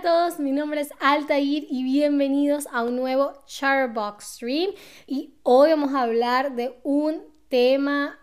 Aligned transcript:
a 0.00 0.02
todos, 0.02 0.38
mi 0.38 0.52
nombre 0.52 0.80
es 0.80 0.94
Altair 0.98 1.66
y 1.68 1.84
bienvenidos 1.84 2.66
a 2.72 2.82
un 2.84 2.96
nuevo 2.96 3.34
Charbox 3.44 4.36
Stream. 4.36 4.70
Y 5.06 5.34
hoy 5.42 5.68
vamos 5.68 5.92
a 5.92 6.04
hablar 6.04 6.54
de 6.54 6.74
un 6.84 7.22
tema 7.50 8.18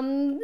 un 0.00 0.40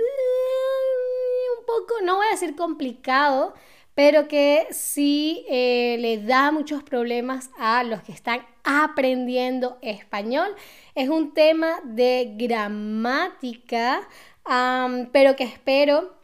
poco, 1.66 1.94
no 2.04 2.18
voy 2.18 2.26
a 2.28 2.30
decir 2.30 2.54
complicado, 2.54 3.54
pero 3.96 4.28
que 4.28 4.68
sí 4.70 5.44
eh, 5.48 5.96
le 5.98 6.18
da 6.18 6.52
muchos 6.52 6.84
problemas 6.84 7.50
a 7.58 7.82
los 7.82 8.02
que 8.02 8.12
están 8.12 8.46
aprendiendo 8.62 9.78
español. 9.82 10.54
Es 10.94 11.08
un 11.08 11.34
tema 11.34 11.80
de 11.82 12.34
gramática, 12.36 14.08
pero 15.12 15.34
que 15.34 15.42
espero 15.42 16.14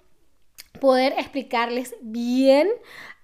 poder 0.80 1.14
explicarles 1.18 1.96
bien 2.02 2.68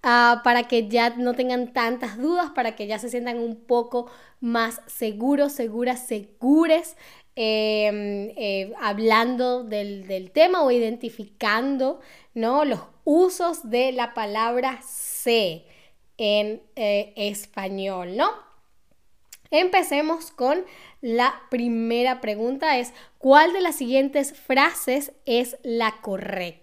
Ah, 0.03 0.41
para 0.45 0.65
que 0.65 0.89
ya 0.89 1.11
no 1.11 1.35
tengan 1.35 1.73
tantas 1.75 2.17
dudas, 2.17 2.51
para 2.55 2.75
que 2.75 2.87
ya 2.87 2.99
se 2.99 3.11
sientan 3.11 3.39
un 3.39 3.57
poco 3.57 4.11
más 4.41 4.81
seguros, 4.87 5.53
seguras, 5.53 6.07
segures, 6.07 6.97
em, 7.37 8.31
eh, 8.37 8.73
hablando 8.81 9.63
del, 9.65 10.31
tema 10.33 10.63
o 10.63 10.71
identificando 10.71 12.01
¿no? 12.35 12.65
los 12.65 12.81
usos 13.05 13.69
de 13.69 13.93
la 13.93 14.15
palabra 14.15 14.81
se 14.83 15.65
en 16.17 16.62
eh, 16.77 17.12
español, 17.17 18.17
¿no? 18.17 18.31
Empecemos 19.51 20.31
con 20.31 20.65
la 21.01 21.35
primera 21.51 22.21
pregunta, 22.21 22.79
es 22.79 22.93
¿cuál 23.19 23.53
de 23.53 23.61
las 23.61 23.77
siguientes 23.77 24.33
frases 24.33 25.12
es 25.27 25.59
la 25.62 26.01
correcta? 26.03 26.59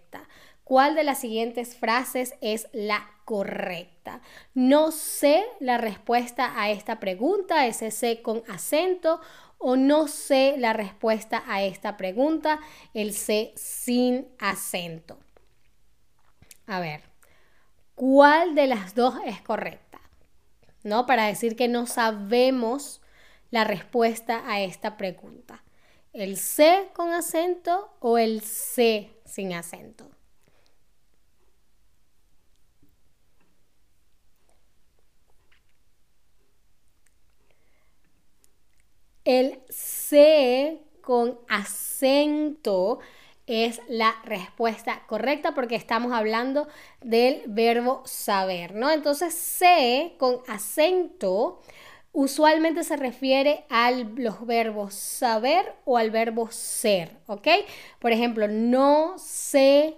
¿Cuál 0.67 0.95
de 0.95 1.05
las 1.05 1.21
siguientes 1.21 1.77
frases 1.77 2.33
es 2.41 2.67
la 2.73 3.09
correcta. 3.23 4.21
No 4.53 4.91
sé 4.91 5.45
la 5.61 5.77
respuesta 5.77 6.61
a 6.61 6.71
esta 6.71 6.99
pregunta, 6.99 7.67
ese 7.67 7.89
C 7.89 8.21
con 8.21 8.43
acento, 8.49 9.21
o 9.59 9.77
no 9.77 10.09
sé 10.09 10.55
la 10.57 10.73
respuesta 10.73 11.41
a 11.47 11.63
esta 11.63 11.95
pregunta, 11.95 12.59
el 12.93 13.13
C 13.13 13.53
sin 13.55 14.27
acento. 14.39 15.17
A 16.65 16.81
ver, 16.81 17.01
¿cuál 17.95 18.53
de 18.53 18.67
las 18.67 18.93
dos 18.93 19.15
es 19.25 19.41
correcta? 19.41 20.01
¿No? 20.83 21.05
Para 21.05 21.27
decir 21.27 21.55
que 21.55 21.69
no 21.69 21.85
sabemos 21.85 23.01
la 23.51 23.63
respuesta 23.63 24.43
a 24.45 24.59
esta 24.59 24.97
pregunta. 24.97 25.63
¿El 26.11 26.35
C 26.35 26.89
con 26.93 27.13
acento 27.13 27.93
o 28.01 28.17
el 28.17 28.41
C 28.41 29.13
sin 29.23 29.53
acento? 29.53 30.16
El 39.27 39.59
C 39.67 40.79
con 41.01 41.37
acento 41.49 42.99
es 43.45 43.81
la 43.89 44.15
respuesta 44.23 45.03
correcta 45.05 45.53
porque 45.53 45.75
estamos 45.75 46.13
hablando 46.13 46.69
del 47.01 47.41
verbo 47.45 48.03
saber, 48.05 48.73
¿no? 48.73 48.89
Entonces, 48.89 49.33
C 49.33 50.13
con 50.17 50.39
acento 50.47 51.59
usualmente 52.13 52.85
se 52.85 52.95
refiere 52.95 53.65
a 53.69 53.91
los 53.91 54.45
verbos 54.45 54.93
saber 54.93 55.75
o 55.83 55.97
al 55.97 56.09
verbo 56.09 56.49
ser, 56.49 57.17
¿ok? 57.25 57.49
Por 57.99 58.13
ejemplo, 58.13 58.47
no 58.47 59.15
sé 59.17 59.97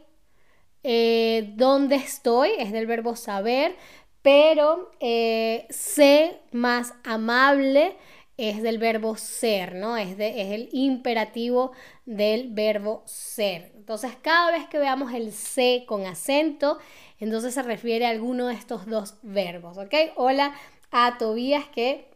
eh, 0.81 1.53
dónde 1.55 1.97
estoy, 1.97 2.49
es 2.57 2.71
del 2.71 2.87
verbo 2.87 3.15
saber, 3.15 3.75
pero 4.23 4.89
eh, 4.99 5.67
sé 5.69 6.39
más 6.51 6.95
amable 7.03 7.95
es 8.39 8.61
del 8.61 8.77
verbo 8.77 9.17
ser, 9.17 9.75
¿no? 9.75 9.97
Es, 9.97 10.17
de, 10.17 10.41
es 10.41 10.51
el 10.53 10.69
imperativo 10.71 11.73
del 12.05 12.49
verbo 12.53 13.03
ser. 13.05 13.73
Entonces, 13.75 14.11
cada 14.21 14.51
vez 14.51 14.65
que 14.67 14.79
veamos 14.79 15.13
el 15.13 15.33
se 15.33 15.83
con 15.85 16.05
acento, 16.05 16.77
entonces 17.19 17.53
se 17.53 17.61
refiere 17.63 18.05
a 18.05 18.11
alguno 18.11 18.47
de 18.47 18.53
estos 18.53 18.85
dos 18.85 19.15
verbos, 19.23 19.77
¿ok? 19.77 19.93
Hola 20.15 20.53
a 20.89 21.17
Tobías 21.17 21.67
que 21.67 22.09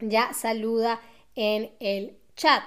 ya 0.00 0.32
saluda 0.34 1.00
en 1.36 1.70
el 1.78 2.16
chat. 2.34 2.64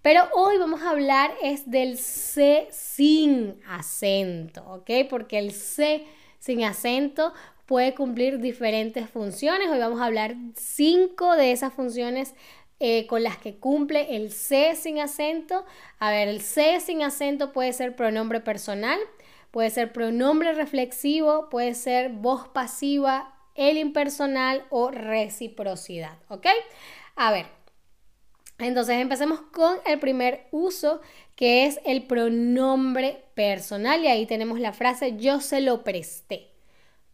Pero 0.00 0.28
hoy 0.32 0.58
vamos 0.58 0.82
a 0.82 0.90
hablar 0.90 1.32
es 1.42 1.68
del 1.68 1.98
C 1.98 2.68
sin 2.70 3.60
acento, 3.68 4.64
¿ok? 4.64 5.08
Porque 5.10 5.38
el 5.38 5.52
C 5.52 6.06
sin 6.38 6.62
acento 6.62 7.32
puede 7.68 7.94
cumplir 7.94 8.40
diferentes 8.40 9.10
funciones. 9.10 9.68
Hoy 9.68 9.78
vamos 9.78 10.00
a 10.00 10.06
hablar 10.06 10.36
cinco 10.56 11.36
de 11.36 11.52
esas 11.52 11.74
funciones 11.74 12.34
eh, 12.80 13.06
con 13.06 13.22
las 13.22 13.36
que 13.36 13.58
cumple 13.58 14.16
el 14.16 14.32
C 14.32 14.74
sin 14.74 15.00
acento. 15.00 15.66
A 15.98 16.10
ver, 16.10 16.28
el 16.28 16.40
C 16.40 16.80
sin 16.80 17.02
acento 17.02 17.52
puede 17.52 17.74
ser 17.74 17.94
pronombre 17.94 18.40
personal, 18.40 18.98
puede 19.50 19.68
ser 19.68 19.92
pronombre 19.92 20.54
reflexivo, 20.54 21.50
puede 21.50 21.74
ser 21.74 22.08
voz 22.08 22.48
pasiva, 22.48 23.34
el 23.54 23.76
impersonal 23.76 24.64
o 24.70 24.90
reciprocidad. 24.90 26.16
¿Ok? 26.28 26.46
A 27.16 27.32
ver, 27.32 27.46
entonces 28.56 28.96
empecemos 28.96 29.42
con 29.42 29.76
el 29.84 29.98
primer 29.98 30.46
uso 30.52 31.02
que 31.36 31.66
es 31.66 31.80
el 31.84 32.06
pronombre 32.06 33.24
personal 33.34 34.02
y 34.02 34.06
ahí 34.06 34.24
tenemos 34.24 34.58
la 34.58 34.72
frase 34.72 35.18
yo 35.18 35.42
se 35.42 35.60
lo 35.60 35.84
presté 35.84 36.47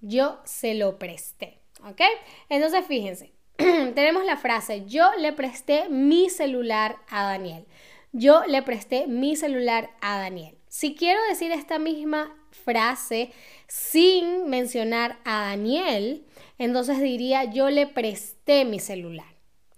yo 0.04 0.40
se 0.44 0.74
lo 0.74 0.98
presté. 0.98 1.60
¿Ok? 1.84 2.00
Entonces 2.48 2.84
fíjense, 2.86 3.32
tenemos 3.56 4.24
la 4.24 4.36
frase, 4.36 4.84
yo 4.86 5.10
le 5.18 5.32
presté 5.32 5.88
mi 5.88 6.30
celular 6.30 6.96
a 7.08 7.24
Daniel. 7.24 7.66
Yo 8.12 8.44
le 8.46 8.62
presté 8.62 9.06
mi 9.06 9.36
celular 9.36 9.90
a 10.00 10.18
Daniel. 10.18 10.56
Si 10.68 10.94
quiero 10.94 11.20
decir 11.28 11.52
esta 11.52 11.78
misma 11.78 12.34
frase 12.64 13.32
sin 13.66 14.48
mencionar 14.48 15.18
a 15.24 15.46
Daniel, 15.48 16.24
entonces 16.58 17.00
diría 17.00 17.44
yo 17.44 17.70
le 17.70 17.86
presté 17.86 18.64
mi 18.64 18.78
celular. 18.78 19.26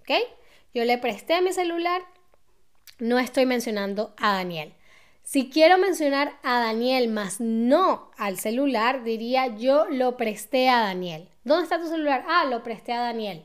¿Ok? 0.00 0.10
Yo 0.75 0.84
le 0.84 0.98
presté 0.98 1.41
mi 1.41 1.53
celular, 1.53 2.03
no 2.98 3.19
estoy 3.19 3.47
mencionando 3.47 4.14
a 4.19 4.34
Daniel. 4.34 4.75
Si 5.26 5.50
quiero 5.50 5.76
mencionar 5.76 6.38
a 6.44 6.60
Daniel 6.60 7.09
más 7.09 7.41
no 7.41 8.12
al 8.16 8.38
celular, 8.38 9.03
diría 9.03 9.48
yo 9.56 9.87
lo 9.87 10.16
presté 10.16 10.69
a 10.69 10.78
Daniel. 10.78 11.28
¿Dónde 11.42 11.64
está 11.64 11.81
tu 11.81 11.88
celular? 11.88 12.25
Ah, 12.28 12.44
lo 12.48 12.62
presté 12.62 12.92
a 12.92 13.00
Daniel, 13.00 13.42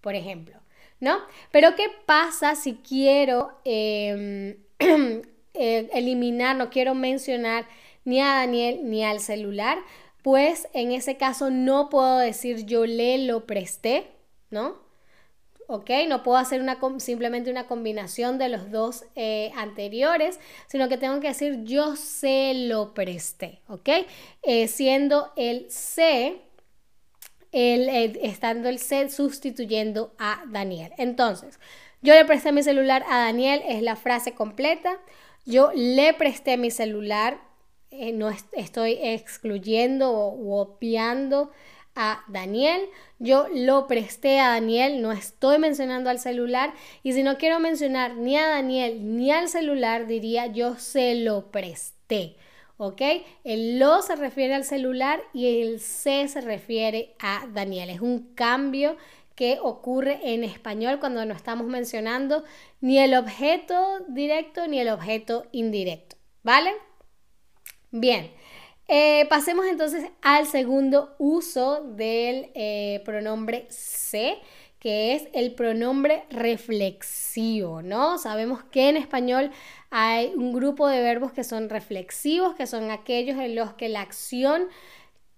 por 0.00 0.14
ejemplo. 0.14 0.54
¿No? 1.00 1.18
Pero 1.50 1.74
¿qué 1.74 1.86
pasa 2.06 2.54
si 2.54 2.74
quiero 2.74 3.58
em, 3.64 4.58
eh, 4.78 5.90
eliminar, 5.92 6.54
no 6.54 6.70
quiero 6.70 6.94
mencionar 6.94 7.66
ni 8.04 8.20
a 8.20 8.34
Daniel 8.34 8.88
ni 8.88 9.04
al 9.04 9.18
celular? 9.18 9.78
Pues 10.22 10.68
en 10.72 10.92
ese 10.92 11.16
caso 11.16 11.50
no 11.50 11.88
puedo 11.88 12.18
decir 12.18 12.64
yo 12.64 12.86
le 12.86 13.18
lo 13.18 13.44
presté, 13.44 14.06
¿no? 14.50 14.83
¿Ok? 15.68 15.90
No 16.08 16.22
puedo 16.22 16.38
hacer 16.38 16.60
una, 16.60 16.78
simplemente 16.98 17.50
una 17.50 17.66
combinación 17.66 18.38
de 18.38 18.48
los 18.48 18.70
dos 18.70 19.04
eh, 19.14 19.52
anteriores, 19.56 20.40
sino 20.66 20.88
que 20.88 20.98
tengo 20.98 21.20
que 21.20 21.28
decir 21.28 21.64
yo 21.64 21.96
se 21.96 22.52
lo 22.54 22.94
presté, 22.94 23.60
¿ok? 23.68 23.88
Eh, 24.42 24.68
siendo 24.68 25.32
el 25.36 25.70
se, 25.70 26.40
el, 27.52 27.88
estando 28.22 28.68
el 28.68 28.78
se 28.78 29.08
sustituyendo 29.08 30.14
a 30.18 30.42
Daniel. 30.48 30.92
Entonces, 30.98 31.58
yo 32.02 32.14
le 32.14 32.24
presté 32.24 32.52
mi 32.52 32.62
celular 32.62 33.04
a 33.08 33.18
Daniel, 33.20 33.62
es 33.66 33.82
la 33.82 33.96
frase 33.96 34.32
completa. 34.32 35.00
Yo 35.46 35.70
le 35.74 36.12
presté 36.14 36.56
mi 36.56 36.70
celular, 36.70 37.40
eh, 37.90 38.12
no 38.12 38.28
estoy 38.52 38.98
excluyendo 39.00 40.10
o 40.10 40.60
obviando 40.60 41.50
a 41.94 42.24
Daniel. 42.28 42.88
Yo 43.18 43.46
lo 43.54 43.86
presté 43.86 44.40
a 44.40 44.50
Daniel, 44.50 45.00
no 45.02 45.12
estoy 45.12 45.58
mencionando 45.58 46.10
al 46.10 46.18
celular. 46.18 46.74
Y 47.02 47.12
si 47.12 47.22
no 47.22 47.38
quiero 47.38 47.60
mencionar 47.60 48.16
ni 48.16 48.36
a 48.36 48.48
Daniel 48.48 49.16
ni 49.16 49.30
al 49.30 49.48
celular, 49.48 50.06
diría 50.06 50.46
yo 50.46 50.76
se 50.76 51.14
lo 51.14 51.50
presté. 51.50 52.36
¿Ok? 52.76 53.02
El 53.44 53.78
lo 53.78 54.02
se 54.02 54.16
refiere 54.16 54.54
al 54.54 54.64
celular 54.64 55.22
y 55.32 55.62
el 55.62 55.80
se 55.80 56.26
se 56.26 56.40
refiere 56.40 57.14
a 57.20 57.46
Daniel. 57.52 57.90
Es 57.90 58.00
un 58.00 58.34
cambio 58.34 58.96
que 59.36 59.58
ocurre 59.62 60.20
en 60.22 60.44
español 60.44 60.98
cuando 61.00 61.24
no 61.24 61.34
estamos 61.34 61.66
mencionando 61.66 62.44
ni 62.80 62.98
el 62.98 63.14
objeto 63.14 64.00
directo 64.08 64.66
ni 64.66 64.80
el 64.80 64.88
objeto 64.88 65.46
indirecto. 65.52 66.16
¿Vale? 66.42 66.72
Bien. 67.90 68.30
Eh, 68.86 69.26
pasemos 69.30 69.64
entonces 69.66 70.04
al 70.20 70.46
segundo 70.46 71.14
uso 71.18 71.82
del 71.82 72.50
eh, 72.54 73.02
pronombre 73.04 73.66
se, 73.70 74.36
que 74.78 75.14
es 75.14 75.28
el 75.32 75.54
pronombre 75.54 76.24
reflexivo, 76.30 77.80
¿no? 77.80 78.18
Sabemos 78.18 78.62
que 78.64 78.90
en 78.90 78.98
español 78.98 79.50
hay 79.90 80.32
un 80.36 80.52
grupo 80.52 80.86
de 80.88 81.00
verbos 81.00 81.32
que 81.32 81.44
son 81.44 81.70
reflexivos, 81.70 82.54
que 82.54 82.66
son 82.66 82.90
aquellos 82.90 83.38
en 83.38 83.54
los 83.54 83.72
que 83.72 83.88
la 83.88 84.02
acción 84.02 84.68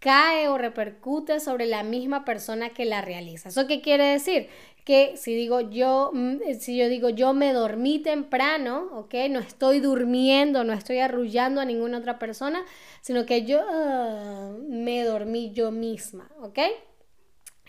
recae 0.07 0.49
o 0.49 0.57
repercute 0.57 1.41
sobre 1.41 1.67
la 1.67 1.83
misma 1.83 2.25
persona 2.25 2.71
que 2.71 2.85
la 2.85 3.01
realiza. 3.01 3.49
¿Eso 3.49 3.67
qué 3.67 3.81
quiere 3.81 4.05
decir? 4.05 4.49
Que 4.85 5.17
si 5.17 5.35
digo 5.35 5.61
yo, 5.61 6.11
mm, 6.13 6.39
si 6.61 6.77
yo 6.77 6.89
digo 6.89 7.09
yo 7.09 7.35
me 7.35 7.53
dormí 7.53 7.99
temprano, 7.99 8.89
¿ok? 8.93 9.15
No 9.31 9.41
estoy 9.41 9.81
durmiendo, 9.81 10.63
no 10.63 10.73
estoy 10.73 11.01
arrullando 11.01 11.61
a 11.61 11.65
ninguna 11.65 11.99
otra 11.99 12.21
persona, 12.21 12.65
sino 13.01 13.27
que 13.27 13.45
yo 13.45 13.61
ah, 13.69 14.53
me 14.69 15.03
dormí 15.03 15.51
yo 15.53 15.73
misma, 15.73 16.31
¿ok? 16.41 16.59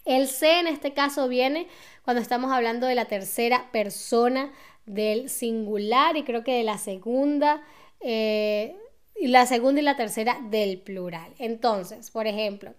El 0.05 0.27
C 0.27 0.59
en 0.59 0.67
este 0.67 0.93
caso 0.93 1.27
viene 1.27 1.67
cuando 2.05 2.21
estamos 2.21 2.51
hablando 2.51 2.85
de 2.85 2.95
la 2.95 3.05
tercera 3.05 3.71
persona 3.71 4.51
del 4.85 5.29
singular 5.29 6.15
y 6.15 6.23
creo 6.23 6.43
que 6.43 6.53
de 6.53 6.63
la 6.63 6.77
segunda. 6.77 7.63
Eh, 7.99 8.75
y 9.19 9.27
la 9.27 9.45
segunda 9.45 9.81
y 9.81 9.83
la 9.83 9.97
tercera 9.97 10.39
del 10.49 10.79
plural. 10.79 11.33
Entonces, 11.39 12.11
por 12.11 12.27
ejemplo, 12.27 12.73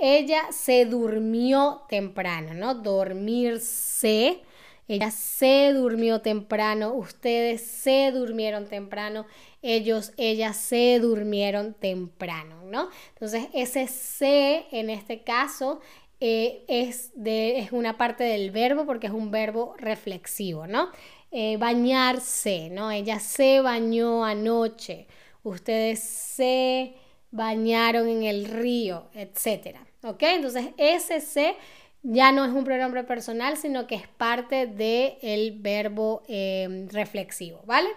ella 0.00 0.42
se 0.50 0.86
durmió 0.86 1.82
temprano, 1.88 2.54
¿no? 2.54 2.74
Dormirse. 2.74 4.40
Ella 4.86 5.10
se 5.10 5.72
durmió 5.72 6.20
temprano, 6.20 6.92
ustedes 6.92 7.62
se 7.62 8.10
durmieron 8.12 8.68
temprano, 8.68 9.24
ellos, 9.62 10.12
ellas 10.18 10.58
se 10.58 10.98
durmieron 11.00 11.72
temprano, 11.72 12.62
¿no? 12.64 12.90
Entonces, 13.14 13.46
ese 13.54 13.88
se 13.88 14.66
en 14.72 14.90
este 14.90 15.22
caso 15.22 15.80
eh, 16.20 16.64
es, 16.68 17.12
de, 17.14 17.60
es 17.60 17.72
una 17.72 17.96
parte 17.96 18.24
del 18.24 18.50
verbo 18.50 18.84
porque 18.84 19.06
es 19.06 19.12
un 19.14 19.30
verbo 19.30 19.74
reflexivo, 19.78 20.66
¿no? 20.66 20.90
Eh, 21.30 21.56
bañarse, 21.56 22.68
¿no? 22.70 22.90
Ella 22.90 23.20
se 23.20 23.60
bañó 23.60 24.22
anoche 24.24 25.06
ustedes 25.44 26.00
se 26.00 26.94
bañaron 27.30 28.08
en 28.08 28.24
el 28.24 28.46
río, 28.46 29.06
etc. 29.14 29.78
¿Ok? 30.02 30.22
Entonces, 30.22 30.66
ese 30.76 31.20
se 31.20 31.54
ya 32.02 32.32
no 32.32 32.44
es 32.44 32.52
un 32.52 32.64
pronombre 32.64 33.02
personal, 33.04 33.56
sino 33.56 33.86
que 33.86 33.94
es 33.94 34.06
parte 34.06 34.66
del 34.66 35.58
verbo 35.58 36.22
em, 36.28 36.88
reflexivo, 36.88 37.62
¿vale? 37.64 37.88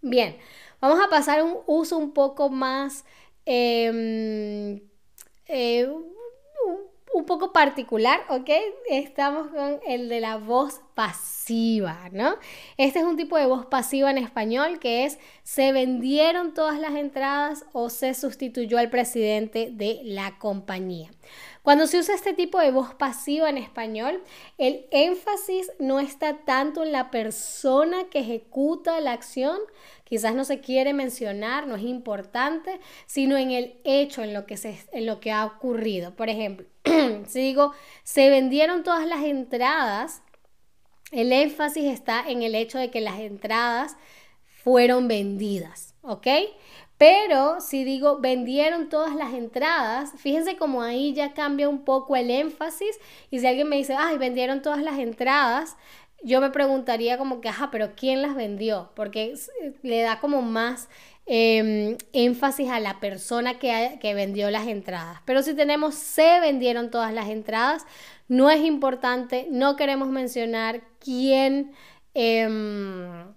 Bien, 0.00 0.36
vamos 0.80 1.00
a 1.04 1.08
pasar 1.10 1.40
a 1.40 1.44
un 1.44 1.58
uso 1.66 1.98
un 1.98 2.12
poco 2.12 2.50
más... 2.50 3.04
Em, 3.46 4.80
eh, 5.48 5.88
un 7.12 7.24
poco 7.24 7.52
particular, 7.52 8.20
¿ok? 8.28 8.50
Estamos 8.88 9.48
con 9.48 9.80
el 9.86 10.08
de 10.08 10.20
la 10.20 10.36
voz 10.36 10.80
pasiva, 10.94 12.08
¿no? 12.12 12.36
Este 12.76 13.00
es 13.00 13.04
un 13.04 13.16
tipo 13.16 13.36
de 13.36 13.46
voz 13.46 13.66
pasiva 13.66 14.10
en 14.10 14.18
español 14.18 14.78
que 14.78 15.04
es 15.04 15.18
se 15.42 15.72
vendieron 15.72 16.54
todas 16.54 16.78
las 16.78 16.94
entradas 16.94 17.64
o 17.72 17.90
se 17.90 18.14
sustituyó 18.14 18.78
al 18.78 18.90
presidente 18.90 19.70
de 19.72 20.00
la 20.04 20.38
compañía. 20.38 21.10
Cuando 21.62 21.86
se 21.86 21.98
usa 21.98 22.14
este 22.14 22.32
tipo 22.32 22.58
de 22.58 22.70
voz 22.70 22.94
pasiva 22.94 23.50
en 23.50 23.58
español, 23.58 24.22
el 24.56 24.86
énfasis 24.90 25.70
no 25.78 26.00
está 26.00 26.38
tanto 26.44 26.82
en 26.84 26.92
la 26.92 27.10
persona 27.10 28.04
que 28.10 28.20
ejecuta 28.20 29.00
la 29.00 29.12
acción, 29.12 29.58
quizás 30.04 30.34
no 30.34 30.44
se 30.44 30.60
quiere 30.60 30.94
mencionar, 30.94 31.66
no 31.66 31.76
es 31.76 31.82
importante, 31.82 32.80
sino 33.06 33.36
en 33.36 33.50
el 33.50 33.74
hecho, 33.84 34.22
en 34.22 34.32
lo 34.32 34.46
que, 34.46 34.56
se, 34.56 34.78
en 34.92 35.04
lo 35.04 35.20
que 35.20 35.32
ha 35.32 35.44
ocurrido. 35.44 36.14
Por 36.16 36.30
ejemplo, 36.30 36.66
si 37.30 37.40
digo, 37.40 37.72
se 38.02 38.28
vendieron 38.30 38.82
todas 38.82 39.06
las 39.06 39.22
entradas, 39.24 40.22
el 41.12 41.32
énfasis 41.32 41.84
está 41.84 42.24
en 42.28 42.42
el 42.42 42.54
hecho 42.54 42.78
de 42.78 42.90
que 42.90 43.00
las 43.00 43.18
entradas 43.18 43.96
fueron 44.62 45.08
vendidas, 45.08 45.94
¿ok? 46.02 46.26
Pero 46.98 47.60
si 47.62 47.82
digo 47.82 48.18
vendieron 48.20 48.90
todas 48.90 49.16
las 49.16 49.32
entradas, 49.32 50.12
fíjense 50.18 50.56
como 50.58 50.82
ahí 50.82 51.14
ya 51.14 51.32
cambia 51.32 51.68
un 51.68 51.84
poco 51.84 52.14
el 52.14 52.30
énfasis 52.30 52.98
y 53.30 53.40
si 53.40 53.46
alguien 53.46 53.68
me 53.70 53.76
dice, 53.76 53.94
ay, 53.98 54.18
vendieron 54.18 54.60
todas 54.60 54.82
las 54.82 54.98
entradas, 54.98 55.78
yo 56.22 56.40
me 56.40 56.50
preguntaría 56.50 57.18
como 57.18 57.40
que, 57.40 57.48
ajá, 57.48 57.70
pero 57.70 57.92
¿quién 57.96 58.22
las 58.22 58.34
vendió? 58.34 58.90
Porque 58.94 59.34
le 59.82 60.02
da 60.02 60.20
como 60.20 60.42
más 60.42 60.88
em, 61.26 61.96
énfasis 62.12 62.70
a 62.70 62.80
la 62.80 63.00
persona 63.00 63.58
que, 63.58 63.98
que, 64.00 64.14
vendió 64.14 64.50
las 64.50 64.66
entradas. 64.66 65.20
Pero 65.24 65.42
si 65.42 65.54
tenemos 65.54 65.94
se 65.94 66.40
vendieron 66.40 66.90
todas 66.90 67.12
las 67.12 67.28
entradas, 67.28 67.86
no 68.28 68.50
es 68.50 68.60
importante, 68.64 69.46
no 69.50 69.76
queremos 69.76 70.08
mencionar 70.08 70.82
quién... 70.98 71.72
Em, 72.14 73.32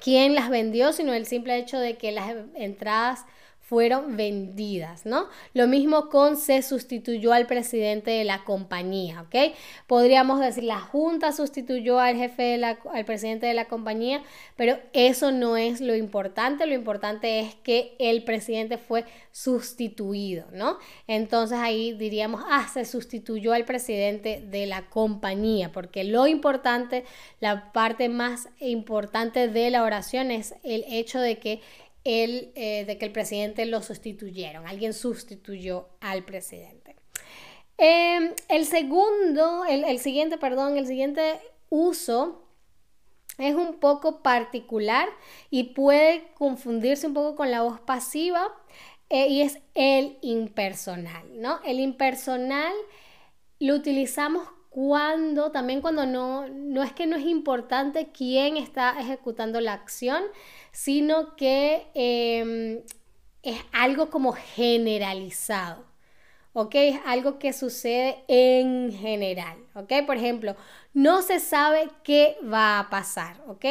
quién 0.00 0.34
las 0.34 0.48
vendió, 0.48 0.92
sino 0.92 1.12
el 1.12 1.26
simple 1.26 1.56
hecho 1.56 1.78
de 1.78 1.96
que 1.96 2.12
las 2.12 2.32
entradas 2.54 3.24
fueron 3.68 4.16
vendidas, 4.16 5.04
¿no? 5.04 5.26
Lo 5.52 5.66
mismo 5.66 6.08
con 6.08 6.38
se 6.38 6.62
sustituyó 6.62 7.34
al 7.34 7.46
presidente 7.46 8.10
de 8.12 8.24
la 8.24 8.42
compañía, 8.44 9.20
¿ok? 9.20 9.54
Podríamos 9.86 10.40
decir 10.40 10.64
la 10.64 10.80
junta 10.80 11.32
sustituyó 11.32 12.00
al 12.00 12.16
jefe 12.16 12.44
de 12.44 12.56
la, 12.56 12.78
al 12.90 13.04
presidente 13.04 13.44
de 13.44 13.52
la 13.52 13.66
compañía, 13.66 14.22
pero 14.56 14.78
eso 14.94 15.32
no 15.32 15.58
es 15.58 15.82
lo 15.82 15.94
importante, 15.94 16.64
lo 16.64 16.72
importante 16.72 17.40
es 17.40 17.56
que 17.56 17.94
el 17.98 18.24
presidente 18.24 18.78
fue 18.78 19.04
sustituido, 19.32 20.46
¿no? 20.50 20.78
Entonces 21.06 21.58
ahí 21.58 21.92
diríamos, 21.92 22.42
ah, 22.48 22.66
se 22.72 22.86
sustituyó 22.86 23.52
al 23.52 23.66
presidente 23.66 24.42
de 24.46 24.64
la 24.64 24.86
compañía, 24.88 25.72
porque 25.72 26.04
lo 26.04 26.26
importante, 26.26 27.04
la 27.40 27.70
parte 27.72 28.08
más 28.08 28.48
importante 28.60 29.48
de 29.48 29.68
la 29.68 29.82
oración 29.82 30.30
es 30.30 30.54
el 30.62 30.86
hecho 30.88 31.20
de 31.20 31.36
que 31.36 31.60
el, 32.08 32.52
eh, 32.54 32.86
de 32.86 32.96
que 32.96 33.04
el 33.04 33.12
presidente 33.12 33.66
lo 33.66 33.82
sustituyeron, 33.82 34.66
alguien 34.66 34.94
sustituyó 34.94 35.90
al 36.00 36.24
presidente. 36.24 36.96
Em, 37.76 38.32
el 38.48 38.64
segundo, 38.64 39.66
el, 39.66 39.98
siguiente, 39.98 40.38
perdón, 40.38 40.78
el 40.78 40.86
siguiente 40.86 41.38
uso 41.68 42.48
es 43.36 43.54
un 43.54 43.74
poco 43.74 44.22
particular 44.22 45.06
y 45.50 45.74
puede 45.74 46.28
confundirse 46.32 47.06
un 47.06 47.12
poco 47.12 47.36
con 47.36 47.50
la 47.50 47.60
voz 47.60 47.78
pasiva 47.80 48.54
eh, 49.10 49.28
y 49.28 49.42
es 49.42 49.58
el 49.74 50.16
impersonal, 50.22 51.38
¿no? 51.38 51.60
El 51.62 51.78
impersonal 51.78 52.72
lo 53.60 53.74
utilizamos 53.74 54.48
cuando, 54.70 55.50
también 55.50 55.82
cuando 55.82 56.06
no, 56.06 56.48
no 56.48 56.82
es 56.82 56.94
que 56.94 57.06
no 57.06 57.16
es 57.16 57.26
importante 57.26 58.08
quién 58.12 58.56
está 58.56 58.98
ejecutando 58.98 59.60
la 59.60 59.74
acción, 59.74 60.22
sino 60.78 61.34
que 61.34 61.88
em, 61.94 62.82
es 63.42 63.58
algo 63.72 64.10
como 64.10 64.32
generalizado. 64.32 65.84
¿ok? 66.52 66.74
Es 66.76 67.00
algo 67.04 67.38
que 67.40 67.52
sucede 67.52 68.18
en 68.28 68.92
general, 68.92 69.58
¿ok? 69.74 69.92
Por 70.06 70.16
ejemplo, 70.16 70.54
no 70.94 71.22
se 71.22 71.40
sabe 71.40 71.88
qué 72.04 72.36
va 72.42 72.78
a 72.78 72.90
pasar, 72.90 73.42
¿ok? 73.48 73.64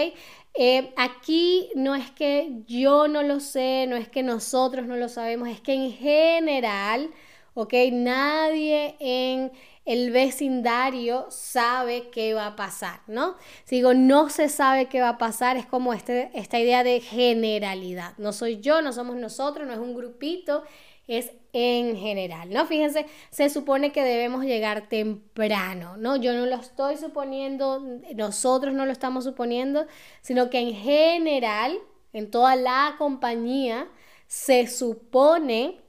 Eh, 0.54 0.94
aquí 0.98 1.70
no 1.76 1.96
es 1.96 2.12
que 2.12 2.64
yo 2.68 3.08
no 3.08 3.24
lo 3.24 3.40
sé, 3.40 3.86
no 3.88 3.96
es 3.96 4.10
que 4.10 4.24
nosotros 4.24 4.86
no 4.86 4.96
lo 4.98 5.08
sabemos, 5.08 5.48
es 5.50 5.62
que 5.62 5.74
en 5.74 5.92
general, 5.94 7.10
¿ok? 7.54 7.74
Nadie 7.94 8.96
en 9.00 9.52
el 9.88 10.12
vecindario 10.12 11.28
sabe 11.30 12.10
qué 12.10 12.34
va 12.34 12.48
a 12.48 12.56
pasar, 12.58 13.00
¿no? 13.08 13.38
Si 13.64 13.78
digo 13.78 13.94
no 13.94 14.30
se 14.30 14.50
sabe 14.50 14.88
qué 14.88 15.00
va 15.00 15.10
a 15.10 15.18
pasar, 15.18 15.56
es 15.56 15.66
como 15.66 15.94
este, 15.94 16.30
esta 16.34 16.60
idea 16.60 16.84
de 16.84 17.00
generalidad. 17.00 18.14
No 18.18 18.34
soy 18.34 18.60
yo, 18.60 18.82
no 18.82 18.92
somos 18.92 19.16
nosotros, 19.16 19.66
no 19.66 19.72
es 19.72 19.80
un 19.80 19.96
grupito, 19.96 20.64
es 21.08 21.32
en 21.54 21.96
general, 21.96 22.50
¿no? 22.52 22.66
Fíjense, 22.66 23.06
se 23.30 23.50
supone 23.50 23.94
que 23.94 24.04
debemos 24.04 24.44
llegar 24.44 24.90
temprano, 24.90 25.96
¿no? 25.96 26.18
Yo 26.18 26.34
no 26.34 26.46
lo 26.46 26.56
estoy 26.58 26.98
suponiendo, 26.98 27.80
nosotros 28.14 28.74
no 28.74 28.86
lo 28.86 28.92
estamos 28.92 29.24
suponiendo, 29.24 29.88
sino 30.22 30.50
que 30.50 30.60
en 30.60 30.76
general, 30.76 31.78
en 32.12 32.30
toda 32.30 32.58
la 32.58 32.96
compañía, 32.98 33.88
se 34.28 34.68
supone 34.68 35.87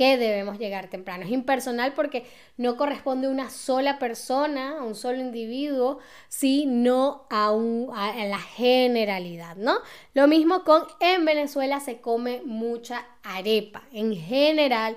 que 0.00 0.16
debemos 0.16 0.58
llegar 0.58 0.88
temprano. 0.88 1.24
Es 1.24 1.30
impersonal 1.30 1.92
porque 1.92 2.24
no 2.56 2.78
corresponde 2.78 3.26
a 3.26 3.30
una 3.30 3.50
sola 3.50 3.98
persona, 3.98 4.78
a 4.78 4.82
un 4.82 4.94
solo 4.94 5.20
individuo, 5.20 5.98
sino 6.26 7.26
a, 7.28 7.50
un, 7.50 7.90
a, 7.94 8.14
la 8.24 8.38
generalidad, 8.38 9.56
¿no? 9.56 9.74
Lo 10.14 10.26
mismo 10.26 10.64
con 10.64 10.84
en 11.00 11.26
Venezuela 11.26 11.80
se 11.80 12.00
come 12.00 12.40
mucha 12.46 13.06
arepa. 13.22 13.82
En 13.92 14.16
general, 14.16 14.96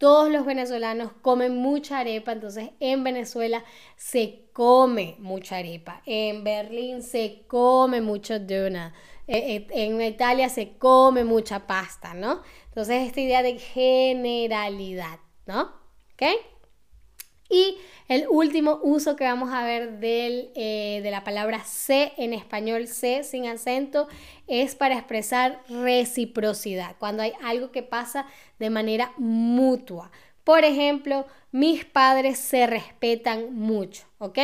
todos 0.00 0.30
los 0.30 0.46
venezolanos 0.46 1.12
comen 1.20 1.58
mucha 1.58 1.98
arepa, 1.98 2.32
entonces 2.32 2.70
en 2.80 3.04
Venezuela 3.04 3.62
se 3.96 4.46
come 4.54 5.14
mucha 5.18 5.58
arepa. 5.58 6.00
En 6.06 6.42
Berlín 6.42 7.02
se 7.02 7.42
come 7.46 8.00
mucho 8.00 8.38
donut. 8.38 8.94
Eh, 9.26 9.56
eh, 9.56 9.66
en 9.72 10.00
Italia 10.00 10.48
se 10.48 10.78
come 10.78 11.24
mucha 11.24 11.66
pasta, 11.66 12.14
¿no? 12.14 12.40
Entonces, 12.68 13.06
esta 13.06 13.20
idea 13.20 13.42
de 13.42 13.58
generalidad, 13.58 15.20
¿no? 15.44 15.64
¿Ok? 16.14 16.22
Y 17.50 17.76
el 18.08 18.26
último 18.28 18.78
uso 18.82 19.16
que 19.16 19.24
vamos 19.24 19.52
a 19.52 19.64
ver 19.64 19.98
eh, 20.02 21.00
de 21.02 21.10
la 21.10 21.24
palabra 21.24 21.64
se 21.64 22.12
en 22.16 22.32
español, 22.32 22.86
se 22.86 23.24
sin 23.24 23.46
acento, 23.46 24.08
es 24.46 24.76
para 24.76 24.96
expresar 24.96 25.60
reciprocidad, 25.68 26.96
cuando 26.98 27.22
hay 27.22 27.32
algo 27.42 27.72
que 27.72 27.82
pasa 27.82 28.26
de 28.58 28.70
manera 28.70 29.12
mutua. 29.16 30.10
Por 30.44 30.64
ejemplo, 30.64 31.26
mis 31.52 31.84
padres 31.84 32.38
se 32.38 32.66
respetan 32.66 33.54
mucho, 33.54 34.04
¿ok? 34.20 34.38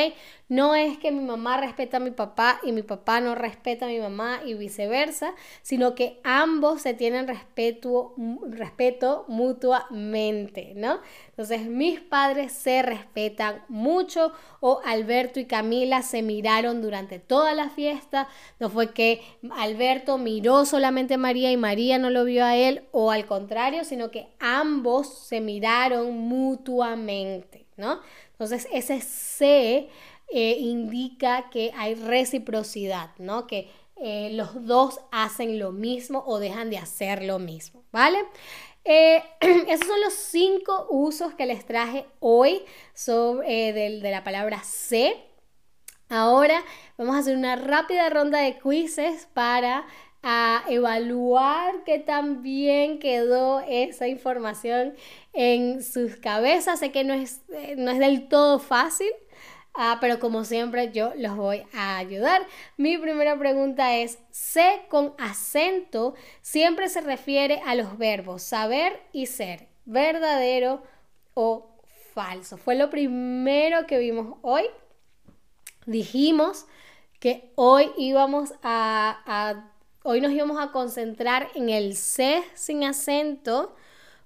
No 0.48 0.74
es 0.74 0.98
que 0.98 1.12
mi 1.12 1.22
mamá 1.22 1.58
respeta 1.58 1.98
a 1.98 2.00
mi 2.00 2.10
papá 2.10 2.60
y 2.62 2.72
mi 2.72 2.82
papá 2.82 3.20
no 3.20 3.34
respeta 3.34 3.84
a 3.84 3.88
mi 3.88 3.98
mamá 4.00 4.40
y 4.44 4.54
viceversa, 4.54 5.34
sino 5.62 5.94
que 5.94 6.18
ambos 6.24 6.82
se 6.82 6.94
tienen 6.94 7.28
respeto, 7.28 8.14
respeto 8.48 9.26
mutuamente, 9.28 10.72
¿no? 10.76 11.00
Entonces, 11.28 11.66
mis 11.66 12.00
padres 12.00 12.52
se 12.52 12.80
respetan 12.82 13.64
mucho 13.68 14.32
o 14.60 14.80
Alberto 14.84 15.40
y 15.40 15.44
Camila 15.44 16.00
se 16.02 16.22
miraron 16.22 16.80
durante 16.80 17.18
toda 17.18 17.52
la 17.54 17.68
fiesta. 17.68 18.28
No 18.58 18.70
fue 18.70 18.92
que 18.94 19.20
Alberto 19.50 20.16
miró 20.16 20.64
solamente 20.64 21.14
a 21.14 21.18
María 21.18 21.52
y 21.52 21.58
María 21.58 21.98
no 21.98 22.08
lo 22.08 22.24
vio 22.24 22.44
a 22.46 22.56
él 22.56 22.84
o 22.92 23.10
al 23.10 23.26
contrario, 23.26 23.84
sino 23.84 24.10
que 24.10 24.28
ambos 24.40 25.26
se 25.26 25.42
miraron 25.42 26.16
mutuamente, 26.16 27.66
¿no? 27.76 28.00
Entonces, 28.38 28.68
ese 28.72 29.00
se 29.00 29.88
eh, 30.28 30.56
indica 30.58 31.48
que 31.50 31.72
hay 31.76 31.94
reciprocidad, 31.94 33.10
¿no? 33.18 33.46
Que 33.46 33.70
eh, 33.96 34.30
los 34.32 34.66
dos 34.66 35.00
hacen 35.10 35.58
lo 35.58 35.72
mismo 35.72 36.22
o 36.26 36.38
dejan 36.38 36.68
de 36.68 36.76
hacer 36.76 37.22
lo 37.22 37.38
mismo, 37.38 37.82
¿vale? 37.92 38.18
Eh, 38.84 39.22
esos 39.40 39.86
son 39.86 40.00
los 40.00 40.12
cinco 40.12 40.86
usos 40.90 41.34
que 41.34 41.46
les 41.46 41.64
traje 41.66 42.06
hoy 42.20 42.62
sobre, 42.94 43.70
eh, 43.70 43.72
de, 43.72 44.10
la 44.10 44.22
palabra 44.22 44.62
sé. 44.62 45.16
Ahora 46.08 46.62
vamos 46.98 47.16
a 47.16 47.18
hacer 47.18 47.36
una 47.36 47.56
rápida 47.56 48.08
ronda 48.10 48.38
de 48.40 48.58
quizzes 48.58 49.26
para 49.34 49.86
ah, 50.22 50.64
evaluar 50.68 51.84
qué 51.84 51.98
tan 51.98 52.42
bien 52.42 52.98
quedó 52.98 53.60
esa 53.60 54.08
información 54.08 54.94
en 55.32 55.82
sus 55.82 56.16
cabezas. 56.16 56.80
Sé 56.80 56.92
que 56.92 57.04
no 57.04 57.14
es, 57.14 57.42
eh, 57.52 57.74
no 57.76 57.90
es 57.90 57.98
del 57.98 58.28
todo 58.28 58.58
fácil, 58.58 59.10
Ah, 59.78 59.98
pero 60.00 60.18
como 60.18 60.44
siempre 60.44 60.90
yo 60.90 61.12
los 61.16 61.36
voy 61.36 61.62
a 61.74 61.98
ayudar. 61.98 62.46
Mi 62.78 62.96
primera 62.96 63.38
pregunta 63.38 63.94
es, 63.94 64.18
sé 64.30 64.86
con 64.88 65.12
acento 65.18 66.14
siempre 66.40 66.88
se 66.88 67.02
refiere 67.02 67.60
a 67.66 67.74
los 67.74 67.98
verbos 67.98 68.42
saber 68.42 68.98
y 69.12 69.26
ser, 69.26 69.68
verdadero 69.84 70.82
o 71.34 71.76
falso. 72.14 72.56
Fue 72.56 72.74
lo 72.74 72.88
primero 72.88 73.86
que 73.86 73.98
vimos 73.98 74.38
hoy. 74.40 74.64
Dijimos 75.84 76.66
que 77.20 77.52
hoy 77.54 77.90
íbamos 77.98 78.54
a, 78.62 79.20
a 79.26 79.75
hoy 80.06 80.20
nos 80.20 80.30
íbamos 80.30 80.60
a 80.60 80.70
concentrar 80.70 81.48
en 81.56 81.68
el 81.68 81.96
C 81.96 82.42
sin 82.54 82.84
acento 82.84 83.74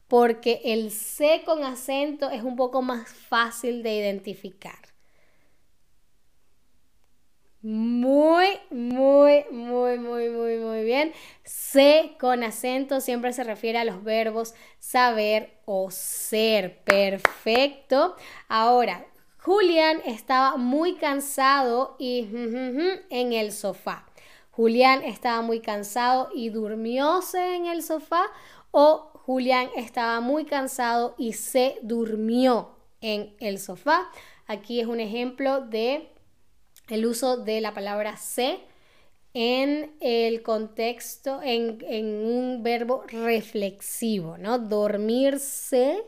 porque 0.09 0.61
el 0.65 0.91
C 0.91 1.43
con 1.47 1.65
acento 1.65 2.29
es 2.31 2.43
un 2.43 2.55
poco 2.55 2.83
más 2.83 3.09
fácil 3.09 3.83
de 3.83 3.97
identificar. 3.97 4.79
Muy, 7.63 8.47
muy, 8.71 9.45
muy, 9.51 9.99
muy, 9.99 10.29
muy, 10.29 10.57
muy 10.59 10.85
bien. 10.85 11.13
Se 11.45 12.13
con 12.19 12.43
acento 12.43 13.01
siempre 13.01 13.33
se 13.33 13.45
refiere 13.45 13.79
a 13.79 13.85
los 13.85 14.03
verbos 14.05 14.55
saber 14.79 15.61
o 15.65 15.91
ser. 15.91 16.83
Perfecto. 16.85 18.17
Ahora, 18.49 19.07
Julián 19.39 20.03
estaba 20.05 20.57
muy 20.59 20.97
cansado 20.97 21.97
y 21.99 22.29
en 23.11 23.33
el 23.33 23.53
sofá. 23.53 24.10
Julián 24.51 25.03
estaba 25.05 25.43
muy 25.43 25.61
cansado 25.61 26.29
y 26.35 26.51
durmióse 26.51 27.57
en 27.57 27.67
el 27.67 27.83
sofá 27.83 28.25
o 28.71 29.11
Julián 29.25 29.69
estaba 29.77 30.21
muy 30.21 30.45
cansado 30.45 31.15
y 31.19 31.35
se 31.35 31.79
durmió 31.83 32.77
en 33.01 33.35
el 33.41 33.59
sofá. 33.59 34.11
Aquí 34.47 34.81
es 34.81 34.87
un 34.87 35.01
ejemplo 35.01 35.61
de 35.61 36.11
el 36.89 37.07
uso 37.07 37.37
de 37.37 37.61
la 37.61 37.73
palabra 37.73 38.17
se 38.17 38.61
en 39.33 39.97
el 40.01 40.43
contexto, 40.43 41.41
en, 41.43 41.79
un 42.25 42.63
verbo 42.63 43.05
reflexivo, 43.07 44.37
¿no? 44.39 44.59
Dormirse, 44.59 46.03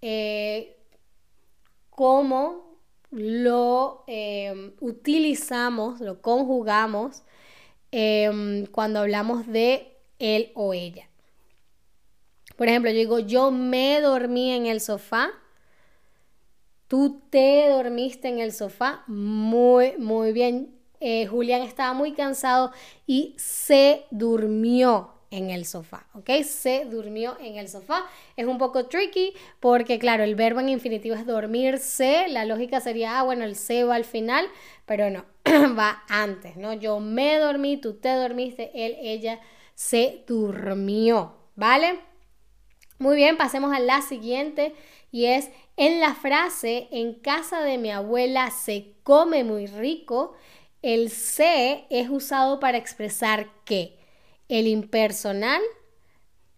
eh, 0.00 0.76
como 1.90 2.69
lo 3.10 4.04
eh, 4.06 4.74
utilizamos, 4.80 6.00
lo 6.00 6.20
conjugamos 6.22 7.22
em, 7.90 8.66
cuando 8.66 9.00
hablamos 9.00 9.46
de 9.46 9.96
él 10.18 10.52
o 10.54 10.74
ella. 10.74 11.08
Por 12.56 12.68
ejemplo, 12.68 12.90
yo 12.90 12.96
digo, 12.98 13.18
yo 13.20 13.50
me 13.50 14.00
dormí 14.00 14.52
en 14.52 14.66
el 14.66 14.80
sofá 14.80 15.30
Tú 16.90 17.22
te 17.30 17.68
dormiste 17.68 18.26
en 18.26 18.40
el 18.40 18.52
sofá. 18.52 19.04
Muy, 19.06 19.96
muy 19.96 20.32
bien. 20.32 20.74
Eh, 20.98 21.28
Julián 21.28 21.62
estaba 21.62 21.92
muy 21.92 22.14
cansado 22.14 22.72
y 23.06 23.36
se 23.38 24.06
durmió 24.10 25.14
en 25.30 25.50
el 25.50 25.64
sofá, 25.64 26.06
¿ok? 26.14 26.30
Se 26.42 26.84
durmió 26.86 27.36
en 27.40 27.56
el 27.56 27.68
sofá. 27.68 28.04
Es 28.36 28.46
un 28.46 28.58
poco 28.58 28.86
tricky 28.86 29.32
porque, 29.60 29.98
claro, 29.98 30.24
el 30.24 30.34
verbo 30.34 30.60
en 30.60 30.68
infinitivo 30.68 31.14
es 31.14 31.24
dormirse. 31.24 32.26
La 32.28 32.44
lógica 32.44 32.80
sería, 32.80 33.18
ah, 33.18 33.22
bueno, 33.22 33.44
el 33.44 33.56
se 33.56 33.84
va 33.84 33.94
al 33.94 34.04
final, 34.04 34.46
pero 34.86 35.08
no, 35.10 35.24
va 35.78 36.02
antes, 36.08 36.56
¿no? 36.56 36.72
Yo 36.72 36.98
me 37.00 37.38
dormí, 37.38 37.76
tú 37.76 37.94
te 37.94 38.10
dormiste, 38.10 38.70
él, 38.74 38.96
ella 39.00 39.40
se 39.74 40.24
durmió, 40.26 41.36
¿vale? 41.54 42.00
Muy 42.98 43.16
bien, 43.16 43.38
pasemos 43.38 43.72
a 43.72 43.78
la 43.78 44.02
siguiente 44.02 44.74
y 45.12 45.26
es 45.26 45.50
en 45.76 46.00
la 46.00 46.14
frase, 46.14 46.88
en 46.90 47.14
casa 47.14 47.62
de 47.62 47.78
mi 47.78 47.90
abuela 47.90 48.50
se 48.50 48.94
come 49.02 49.44
muy 49.44 49.66
rico, 49.66 50.34
el 50.82 51.10
se 51.10 51.86
es 51.88 52.10
usado 52.10 52.60
para 52.60 52.78
expresar 52.78 53.48
que 53.64 53.99
el 54.50 54.66
impersonal, 54.66 55.62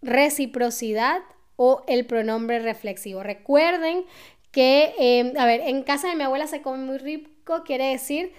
reciprocidad 0.01 1.23
o 1.57 1.85
el 1.87 2.07
pronombre 2.07 2.59
reflexivo. 2.59 3.23
Recuerden 3.23 4.05
que, 4.51 4.95
em, 4.99 5.37
a 5.39 5.47
ver, 5.47 5.61
en 5.61 5.83
casa 5.85 6.09
de 6.09 6.17
mi 6.17 6.25
abuela 6.25 6.47
se 6.47 6.63
come 6.63 6.79
muy 6.79 6.99
rico, 6.99 7.63
quiere 7.65 7.91
decir 7.91 8.33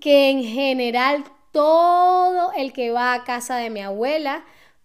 que 0.00 0.30
en 0.30 0.42
general 0.44 1.24
todo 1.52 2.52
el 2.52 2.72
que 2.72 2.90
va 2.90 3.14
a 3.14 3.24
casa 3.24 3.56
de 3.56 3.70
mi 3.70 3.80
abuela 3.80 4.44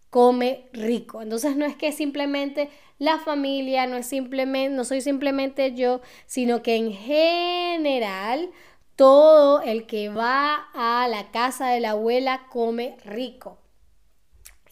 come 0.10 0.70
rico. 0.72 1.22
Entonces 1.22 1.56
no 1.56 1.66
es 1.66 1.76
que 1.76 1.92
simplemente 1.92 2.70
la 3.00 3.18
familia, 3.18 3.88
no 3.88 3.98
es 3.98 4.06
simplemente, 4.06 4.76
no 4.76 4.84
soy 4.84 5.02
simplemente 5.02 5.74
yo, 5.74 6.02
sino 6.26 6.62
que 6.62 6.76
en 6.76 6.94
general 6.94 8.52
todo 9.00 9.62
el 9.62 9.88
que 9.88 10.10
va 10.10 10.68
a 10.74 11.08
la 11.08 11.32
casa 11.32 11.70
de 11.70 11.80
la 11.80 11.92
abuela 11.92 12.48
come 12.52 12.98
rico. 13.06 13.58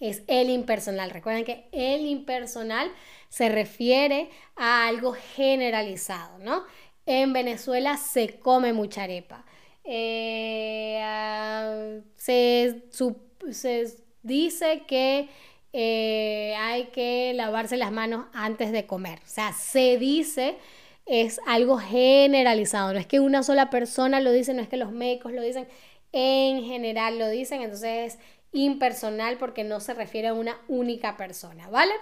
Es 0.01 0.23
el 0.27 0.49
impersonal. 0.49 1.11
Recuerden 1.11 1.45
que 1.45 1.69
el 1.71 2.05
impersonal 2.05 2.91
se 3.29 3.47
refiere 3.47 4.29
a 4.57 4.85
algo 4.85 5.13
generalizado, 5.13 6.39
¿no? 6.39 6.65
En 7.05 7.31
Venezuela 7.31 7.95
se 7.95 8.37
come 8.37 8.73
mucha 8.73 9.03
arepa. 9.03 9.45
Eh, 9.85 11.01
se, 12.17 12.83
se 13.51 13.95
dice 14.23 14.83
que 14.89 15.29
eh, 15.71 16.53
hay 16.57 16.87
que 16.87 17.31
lavarse 17.33 17.77
las 17.77 17.93
manos 17.93 18.25
antes 18.33 18.73
de 18.73 18.85
comer. 18.85 19.19
O 19.19 19.29
sea, 19.29 19.53
se 19.53 19.97
dice, 19.97 20.57
es 21.07 21.39
algo 21.45 21.77
generalizado. 21.77 22.93
No 22.93 22.99
es 22.99 23.07
que 23.07 23.19
una 23.19 23.43
sola 23.43 23.69
persona 23.69 24.19
lo 24.19 24.31
dice, 24.31 24.53
no 24.53 24.61
es 24.61 24.69
que 24.69 24.77
los 24.77 24.91
médicos 24.91 25.31
lo 25.33 25.41
dicen, 25.41 25.67
en 26.11 26.63
general 26.63 27.19
lo 27.19 27.29
dicen, 27.29 27.61
entonces 27.61 28.15
es 28.15 28.19
impersonal 28.51 29.37
porque 29.37 29.63
no 29.63 29.79
se 29.79 29.93
refiere 29.93 30.29
a 30.29 30.33
una 30.33 30.59
única 30.67 31.17
persona, 31.17 31.69
¿vale? 31.69 31.93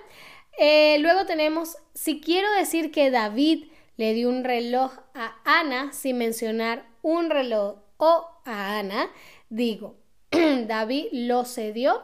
Eh, 0.57 0.97
luego 0.99 1.25
tenemos, 1.25 1.77
si 1.93 2.21
quiero 2.21 2.51
decir 2.53 2.91
que 2.91 3.11
David 3.11 3.65
le 3.97 4.13
dio 4.13 4.29
un 4.29 4.43
reloj 4.43 4.93
a 5.13 5.35
Ana 5.43 5.91
sin 5.91 6.17
mencionar 6.17 6.85
un 7.01 7.29
reloj 7.29 7.77
o 7.97 8.27
a 8.45 8.79
Ana, 8.79 9.09
digo, 9.49 9.97
David 10.31 11.07
lo 11.11 11.45
cedió 11.45 12.03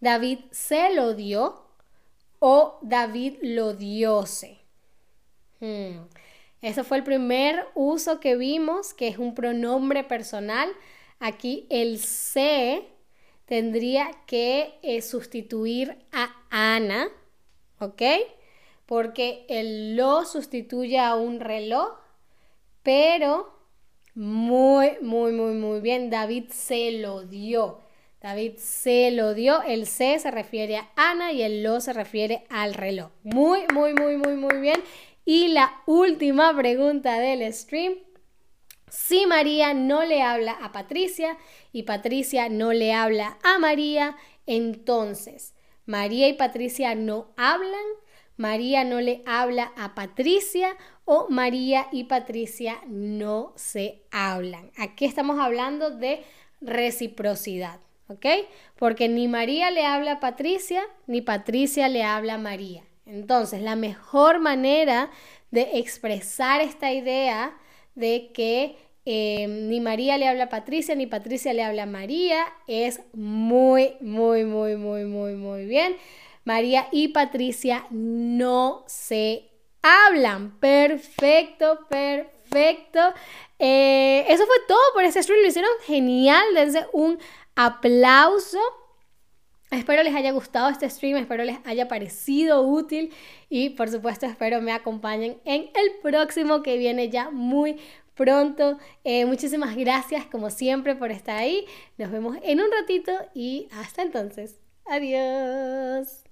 David 0.00 0.40
se 0.50 0.94
lo 0.94 1.14
dio 1.14 1.64
o 2.38 2.78
David 2.82 3.38
lo 3.42 3.74
diose. 3.74 4.55
Hmm. 5.60 6.06
Ese 6.62 6.84
fue 6.84 6.96
el 6.98 7.04
primer 7.04 7.66
uso 7.74 8.18
que 8.20 8.36
vimos, 8.36 8.94
que 8.94 9.08
es 9.08 9.18
un 9.18 9.34
pronombre 9.34 10.04
personal. 10.04 10.68
Aquí 11.20 11.66
el 11.70 11.98
se 11.98 12.84
tendría 13.44 14.10
que 14.26 14.74
eh, 14.82 15.02
sustituir 15.02 15.96
a 16.12 16.34
Ana, 16.50 17.08
¿ok? 17.78 18.02
porque 18.86 19.44
el 19.48 19.96
lo 19.96 20.24
sustituye 20.24 20.98
a 20.98 21.16
un 21.16 21.40
reloj, 21.40 21.98
pero 22.82 23.52
muy, 24.14 24.92
muy, 25.02 25.32
muy, 25.32 25.54
muy 25.54 25.80
bien. 25.80 26.08
David 26.08 26.46
se 26.50 26.92
lo 26.92 27.24
dio. 27.24 27.80
David 28.22 28.54
se 28.56 29.10
lo 29.10 29.34
dio. 29.34 29.62
El 29.62 29.86
se 29.86 30.18
se 30.18 30.30
refiere 30.30 30.76
a 30.76 30.88
Ana 30.96 31.32
y 31.32 31.42
el 31.42 31.64
lo 31.64 31.80
se 31.80 31.92
refiere 31.92 32.44
al 32.48 32.74
reloj. 32.74 33.10
Muy, 33.24 33.64
muy, 33.74 33.92
muy, 33.92 34.16
muy, 34.16 34.36
muy 34.36 34.60
bien. 34.60 34.80
Y 35.28 35.48
la 35.48 35.82
última 35.86 36.56
pregunta 36.56 37.18
del 37.18 37.52
stream. 37.52 37.94
Si 38.88 39.26
María 39.26 39.74
no 39.74 40.04
le 40.04 40.22
habla 40.22 40.52
a 40.52 40.70
Patricia 40.70 41.36
y 41.72 41.82
Patricia 41.82 42.48
no 42.48 42.72
le 42.72 42.92
habla 42.92 43.36
a 43.42 43.58
María, 43.58 44.16
entonces 44.46 45.56
María 45.84 46.28
y 46.28 46.34
Patricia 46.34 46.94
no 46.94 47.34
hablan, 47.36 47.84
María 48.36 48.84
no 48.84 49.00
le 49.00 49.24
habla 49.26 49.72
a 49.76 49.96
Patricia 49.96 50.76
o 51.04 51.26
María 51.28 51.88
y 51.90 52.04
Patricia 52.04 52.80
no 52.86 53.52
se 53.56 54.04
hablan. 54.12 54.70
Aquí 54.78 55.06
estamos 55.06 55.40
hablando 55.40 55.90
de 55.90 56.22
reciprocidad, 56.60 57.80
¿ok? 58.06 58.26
Porque 58.78 59.08
ni 59.08 59.26
María 59.26 59.72
le 59.72 59.84
habla 59.84 60.12
a 60.12 60.20
Patricia, 60.20 60.84
ni 61.08 61.20
Patricia 61.20 61.88
le 61.88 62.04
habla 62.04 62.34
a 62.34 62.38
María. 62.38 62.84
Entonces, 63.06 63.62
la 63.62 63.76
mejor 63.76 64.40
manera 64.40 65.10
de 65.50 65.78
expresar 65.78 66.60
esta 66.60 66.92
idea 66.92 67.56
de 67.94 68.30
que 68.34 68.76
eh, 69.08 69.46
ni 69.46 69.80
María 69.80 70.18
le 70.18 70.26
habla 70.26 70.44
a 70.44 70.48
Patricia, 70.48 70.96
ni 70.96 71.06
Patricia 71.06 71.52
le 71.52 71.62
habla 71.62 71.84
a 71.84 71.86
María 71.86 72.44
es 72.66 73.00
muy, 73.12 73.94
muy, 74.00 74.44
muy, 74.44 74.76
muy, 74.76 75.04
muy, 75.04 75.34
muy 75.34 75.64
bien. 75.66 75.96
María 76.44 76.88
y 76.90 77.08
Patricia 77.08 77.86
no 77.90 78.84
se 78.88 79.48
hablan. 79.82 80.58
Perfecto, 80.58 81.86
perfecto. 81.88 83.00
Eh, 83.58 84.24
eso 84.28 84.44
fue 84.46 84.56
todo 84.66 84.78
por 84.92 85.04
este 85.04 85.22
stream. 85.22 85.40
Lo 85.42 85.48
hicieron 85.48 85.70
genial. 85.84 86.44
Dense 86.54 86.86
un 86.92 87.18
aplauso. 87.54 88.58
Espero 89.70 90.02
les 90.04 90.14
haya 90.14 90.30
gustado 90.30 90.68
este 90.68 90.88
stream, 90.88 91.16
espero 91.16 91.42
les 91.42 91.58
haya 91.64 91.88
parecido 91.88 92.62
útil 92.62 93.12
y 93.48 93.70
por 93.70 93.88
supuesto 93.88 94.24
espero 94.26 94.62
me 94.62 94.72
acompañen 94.72 95.38
en 95.44 95.62
el 95.62 96.00
próximo 96.02 96.62
que 96.62 96.78
viene 96.78 97.10
ya 97.10 97.30
muy 97.30 97.76
pronto. 98.14 98.78
Eh, 99.02 99.26
muchísimas 99.26 99.76
gracias 99.76 100.26
como 100.26 100.50
siempre 100.50 100.94
por 100.94 101.10
estar 101.10 101.36
ahí. 101.36 101.66
Nos 101.98 102.10
vemos 102.12 102.36
en 102.42 102.60
un 102.60 102.70
ratito 102.70 103.12
y 103.34 103.68
hasta 103.72 104.02
entonces. 104.02 104.56
Adiós. 104.86 106.25